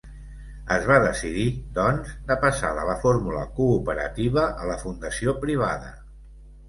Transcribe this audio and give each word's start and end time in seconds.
Es 0.75 0.85
va 0.91 0.95
decidir, 1.01 1.43
doncs, 1.75 2.09
de 2.31 2.37
passar 2.45 2.71
de 2.79 2.85
la 2.87 2.95
fórmula 3.03 3.43
cooperativa 3.59 4.47
a 4.65 4.67
la 4.71 4.79
fundació 4.87 5.37
privada. 5.45 5.93